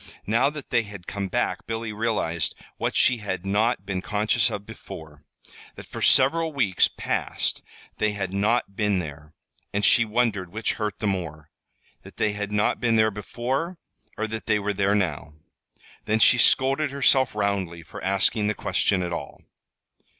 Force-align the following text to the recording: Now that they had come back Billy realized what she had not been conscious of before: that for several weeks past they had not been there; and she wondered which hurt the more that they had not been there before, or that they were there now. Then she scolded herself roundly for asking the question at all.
Now 0.25 0.49
that 0.49 0.71
they 0.71 0.81
had 0.81 1.05
come 1.05 1.27
back 1.27 1.67
Billy 1.67 1.93
realized 1.93 2.55
what 2.77 2.95
she 2.95 3.17
had 3.17 3.45
not 3.45 3.85
been 3.85 4.01
conscious 4.01 4.49
of 4.49 4.65
before: 4.65 5.23
that 5.75 5.85
for 5.85 6.01
several 6.01 6.51
weeks 6.53 6.87
past 6.87 7.61
they 7.99 8.13
had 8.13 8.33
not 8.33 8.75
been 8.75 8.97
there; 8.97 9.31
and 9.71 9.85
she 9.85 10.03
wondered 10.03 10.51
which 10.51 10.73
hurt 10.73 10.97
the 10.97 11.05
more 11.05 11.51
that 12.01 12.17
they 12.17 12.31
had 12.33 12.51
not 12.51 12.79
been 12.81 12.95
there 12.95 13.11
before, 13.11 13.77
or 14.17 14.25
that 14.25 14.47
they 14.47 14.57
were 14.57 14.73
there 14.73 14.95
now. 14.95 15.35
Then 16.05 16.17
she 16.17 16.39
scolded 16.39 16.89
herself 16.89 17.35
roundly 17.35 17.83
for 17.83 18.03
asking 18.03 18.47
the 18.47 18.55
question 18.55 19.03
at 19.03 19.13
all. 19.13 19.43